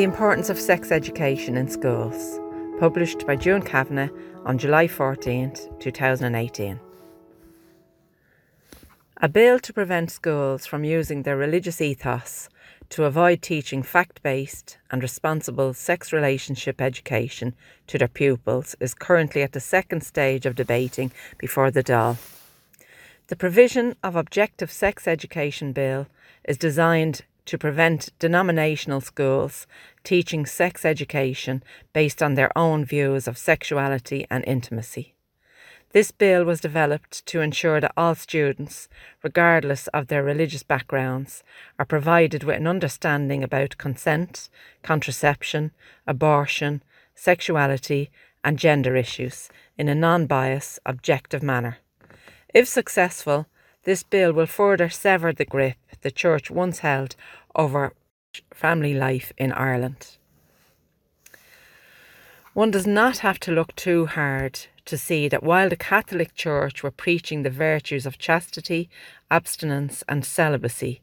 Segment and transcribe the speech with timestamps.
[0.00, 2.40] The Importance of Sex Education in Schools,
[2.78, 4.08] published by June Kavanagh
[4.46, 6.80] on July 14, 2018.
[9.18, 12.48] A bill to prevent schools from using their religious ethos
[12.88, 17.54] to avoid teaching fact based and responsible sex relationship education
[17.86, 22.16] to their pupils is currently at the second stage of debating before the Dáil.
[23.26, 26.06] The provision of Objective Sex Education Bill
[26.44, 29.66] is designed to prevent denominational schools
[30.04, 31.62] teaching sex education
[31.92, 35.14] based on their own views of sexuality and intimacy.
[35.92, 38.88] This bill was developed to ensure that all students,
[39.24, 41.42] regardless of their religious backgrounds,
[41.80, 44.48] are provided with an understanding about consent,
[44.82, 45.72] contraception,
[46.06, 46.84] abortion,
[47.16, 48.10] sexuality,
[48.44, 51.78] and gender issues in a non biased, objective manner.
[52.54, 53.46] If successful,
[53.84, 57.16] this bill will further sever the grip the Church once held
[57.54, 57.92] over
[58.52, 60.16] family life in Ireland.
[62.52, 66.82] One does not have to look too hard to see that while the Catholic Church
[66.82, 68.90] were preaching the virtues of chastity,
[69.30, 71.00] abstinence, and celibacy,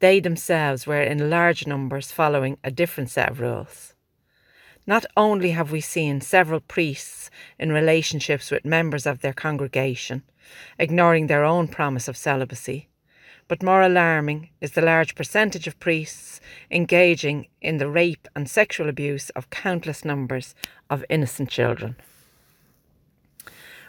[0.00, 3.94] they themselves were in large numbers following a different set of rules.
[4.86, 10.22] Not only have we seen several priests in relationships with members of their congregation,
[10.78, 12.88] ignoring their own promise of celibacy,
[13.46, 18.88] but more alarming is the large percentage of priests engaging in the rape and sexual
[18.88, 20.54] abuse of countless numbers
[20.88, 21.96] of innocent children.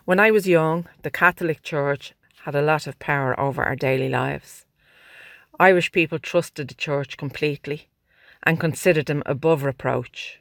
[0.04, 4.10] When I was young, the Catholic Church had a lot of power over our daily
[4.10, 4.66] lives.
[5.60, 7.88] Irish people trusted the Church completely
[8.44, 10.41] and considered them above reproach.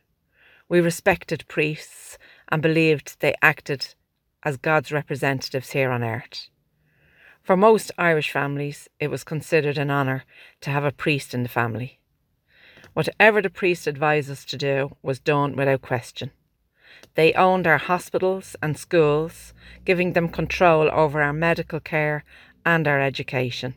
[0.70, 2.16] We respected priests
[2.48, 3.96] and believed they acted
[4.44, 6.46] as God's representatives here on earth.
[7.42, 10.22] For most Irish families, it was considered an honour
[10.60, 11.98] to have a priest in the family.
[12.92, 16.30] Whatever the priest advised us to do was done without question.
[17.16, 19.52] They owned our hospitals and schools,
[19.84, 22.22] giving them control over our medical care
[22.64, 23.74] and our education.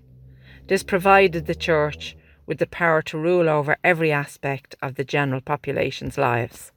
[0.68, 2.16] This provided the Church
[2.46, 6.72] with the power to rule over every aspect of the general population's lives.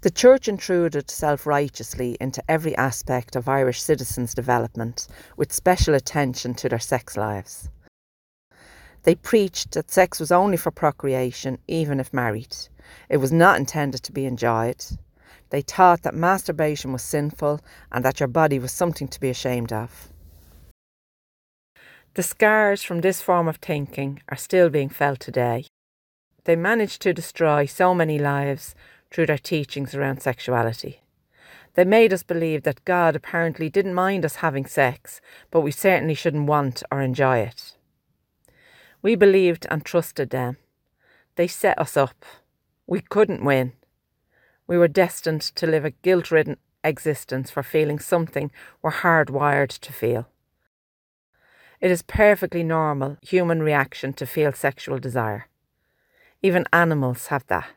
[0.00, 6.54] The Church intruded self righteously into every aspect of Irish citizens' development, with special attention
[6.54, 7.68] to their sex lives.
[9.02, 12.56] They preached that sex was only for procreation, even if married.
[13.08, 14.84] It was not intended to be enjoyed.
[15.50, 17.60] They taught that masturbation was sinful
[17.90, 20.12] and that your body was something to be ashamed of.
[22.14, 25.66] The scars from this form of thinking are still being felt today.
[26.44, 28.76] They managed to destroy so many lives
[29.10, 31.00] through their teachings around sexuality.
[31.74, 35.20] They made us believe that God apparently didn't mind us having sex,
[35.50, 37.76] but we certainly shouldn't want or enjoy it.
[39.00, 40.56] We believed and trusted them.
[41.36, 42.24] They set us up.
[42.86, 43.74] We couldn't win.
[44.66, 48.50] We were destined to live a guilt ridden existence for feeling something
[48.82, 50.28] we're hardwired to feel.
[51.80, 55.46] It is perfectly normal human reaction to feel sexual desire.
[56.42, 57.68] Even animals have that.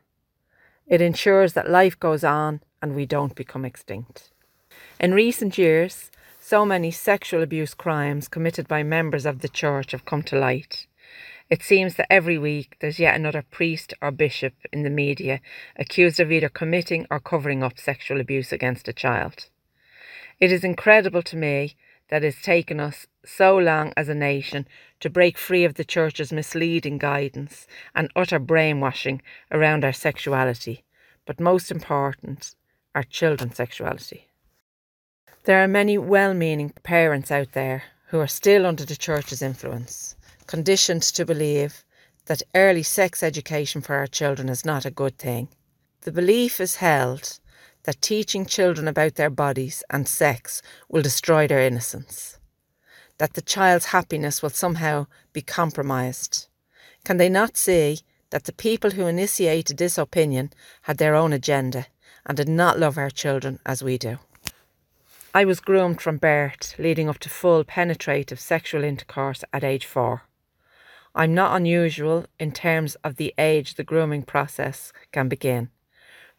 [0.88, 4.32] It ensures that life goes on and we don't become extinct.
[5.00, 10.06] In recent years, so many sexual abuse crimes committed by members of the church have
[10.06, 10.88] come to light.
[11.50, 15.42] It seems that every week there's yet another priest or bishop in the media
[15.76, 19.48] accused of either committing or covering up sexual abuse against a child.
[20.40, 21.76] It is incredible to me
[22.12, 24.68] that it's taken us so long as a nation
[25.00, 30.84] to break free of the Church's misleading guidance and utter brainwashing around our sexuality,
[31.26, 32.54] but most important,
[32.94, 34.28] our children's sexuality.
[35.46, 40.16] There are many well meaning parents out there who are still under the Church's influence,
[40.48, 41.86] conditioned to believe
[42.26, 45.48] that early sex education for our children is not a good thing.
[46.02, 47.40] The belief is held
[47.84, 52.38] that teaching children about their bodies and sex will destroy their innocence,
[53.18, 56.48] that the child's happiness will somehow be compromised.
[57.04, 58.00] Can they not see
[58.30, 60.52] that the people who initiated this opinion
[60.84, 61.88] had their own agenda
[62.26, 64.20] and did not love our children as we do?
[65.34, 70.24] I was groomed from birth, leading up to full penetrative sexual intercourse at age four.
[71.16, 75.70] I'm not unusual in terms of the age the grooming process can begin.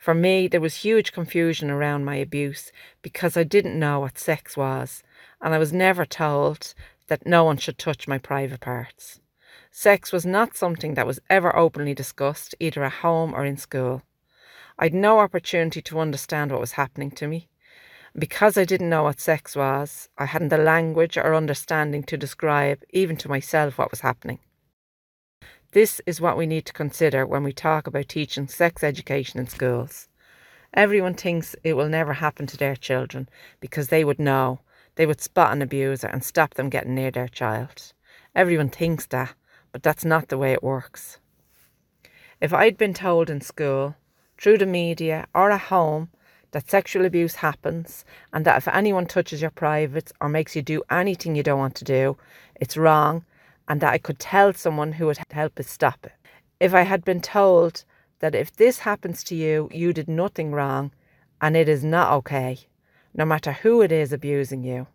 [0.02, 2.72] For me, there was huge confusion around my abuse
[3.02, 5.04] because I didn't know what sex was,
[5.40, 6.74] and I was never told
[7.06, 9.20] that no one should touch my private parts.
[9.70, 14.02] Sex was not something that was ever openly discussed, either at home or in school.
[14.76, 17.48] I'd no opportunity to understand what was happening to me.
[18.18, 22.82] Because I didn't know what sex was, I hadn't the language or understanding to describe,
[22.90, 24.40] even to myself, what was happening.
[25.72, 29.46] This is what we need to consider when we talk about teaching sex education in
[29.46, 30.06] schools.
[30.74, 33.26] Everyone thinks it will never happen to their children
[33.58, 34.60] because they would know,
[34.96, 37.94] they would spot an abuser and stop them getting near their child.
[38.34, 39.34] Everyone thinks that,
[39.72, 41.16] but that's not the way it works.
[42.38, 43.96] If I'd been told in school,
[44.38, 46.10] through the media, or at home
[46.50, 50.82] that sexual abuse happens and that if anyone touches your privates or makes you do
[50.90, 52.18] anything you don't want to do,
[52.56, 53.24] it's wrong,
[53.72, 56.12] and that I could tell someone who would help us stop it.
[56.60, 57.86] If I had been told
[58.18, 60.92] that if this happens to you, you did nothing wrong
[61.40, 62.58] and it is not okay,
[63.14, 64.88] no matter who it is abusing you,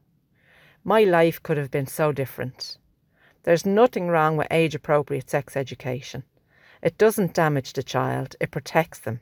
[0.83, 2.77] my life could have been so different.
[3.45, 6.21] There's nothing wrong with age appropriate sex education.
[6.83, 9.21] It doesn't damage the child, it protects them.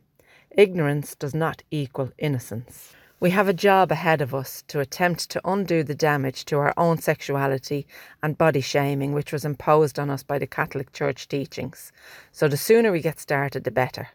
[0.52, 2.94] Ignorance does not equal innocence.
[3.18, 6.74] We have a job ahead of us to attempt to undo the damage to our
[6.76, 7.88] own sexuality
[8.22, 11.94] and body shaming which was imposed on us by the Catholic Church teachings.
[12.34, 14.10] So the sooner we get started, the better.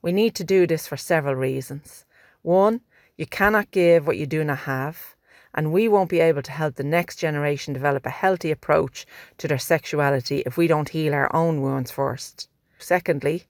[0.00, 2.04] We need to do this for several reasons.
[2.42, 2.82] One,
[3.16, 5.16] you cannot give what you do not have,
[5.52, 9.06] and we won't be able to help the next generation develop a healthy approach
[9.38, 12.48] to their sexuality if we don't heal our own wounds first.
[12.78, 13.48] Secondly,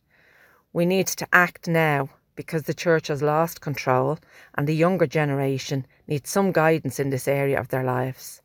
[0.73, 4.19] we need to act now because the church has lost control
[4.55, 8.43] and the younger generation needs some guidance in this area of their lives.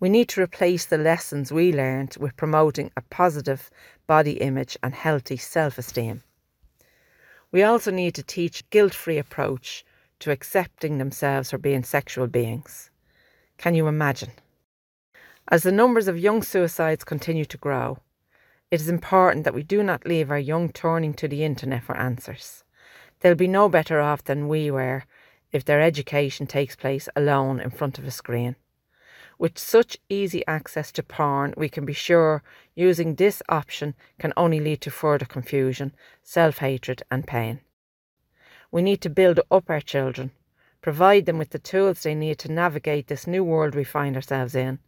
[0.00, 3.70] We need to replace the lessons we learned with promoting a positive
[4.06, 6.22] body image and healthy self esteem.
[7.50, 9.84] We also need to teach a guilt free approach
[10.20, 12.90] to accepting themselves for being sexual beings.
[13.56, 14.32] Can you imagine?
[15.50, 17.98] As the numbers of young suicides continue to grow,
[18.70, 21.96] it is important that we do not leave our young turning to the internet for
[21.96, 22.64] answers.
[23.20, 25.04] They'll be no better off than we were
[25.50, 28.56] if their education takes place alone in front of a screen.
[29.38, 32.42] With such easy access to porn, we can be sure
[32.74, 37.60] using this option can only lead to further confusion, self hatred, and pain.
[38.70, 40.32] We need to build up our children,
[40.82, 44.54] provide them with the tools they need to navigate this new world we find ourselves
[44.54, 44.80] in.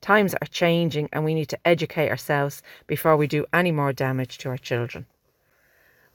[0.00, 4.38] Times are changing, and we need to educate ourselves before we do any more damage
[4.38, 5.06] to our children.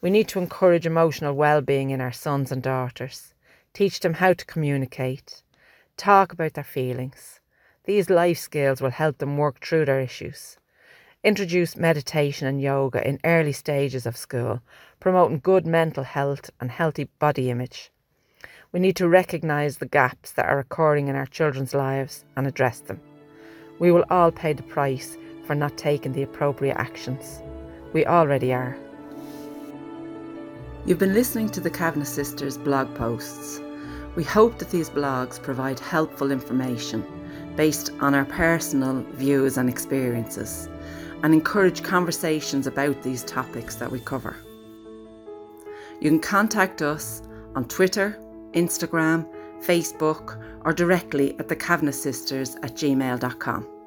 [0.01, 3.33] We need to encourage emotional well being in our sons and daughters,
[3.73, 5.43] teach them how to communicate,
[5.97, 7.41] talk about their feelings.
[7.83, 10.57] These life skills will help them work through their issues.
[11.21, 14.61] Introduce meditation and yoga in early stages of school,
[15.01, 17.91] promoting good mental health and healthy body image.
[18.71, 22.79] We need to recognise the gaps that are occurring in our children's lives and address
[22.79, 23.01] them.
[23.79, 27.41] We will all pay the price for not taking the appropriate actions.
[27.91, 28.77] We already are.
[30.89, 33.61] You've been listening to the Kavanagh Sisters blog posts.
[34.15, 37.05] We hope that these blogs provide helpful information
[37.55, 40.67] based on our personal views and experiences
[41.21, 44.35] and encourage conversations about these topics that we cover.
[46.01, 47.21] You can contact us
[47.53, 48.19] on Twitter,
[48.53, 49.31] Instagram,
[49.63, 53.78] Facebook, or directly at the Kavanagh Sisters at gmail.com.